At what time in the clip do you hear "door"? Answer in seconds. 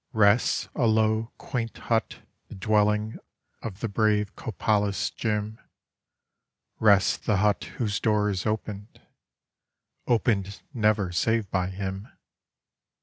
7.99-8.31